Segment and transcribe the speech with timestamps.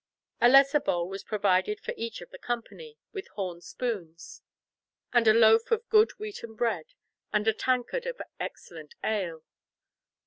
[0.41, 4.41] A lesser bowl was provided for each of the company, with horn spoons,
[5.13, 6.87] and a loaf of good wheaten bread,
[7.31, 9.43] and a tankard of excellent ale.